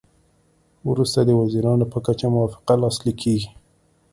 وروسته 0.89 1.19
د 1.23 1.29
وزیرانو 1.41 1.85
په 1.93 1.99
کچه 2.05 2.27
موافقه 2.35 2.73
لاسلیک 2.81 3.17
کیږي 3.23 3.49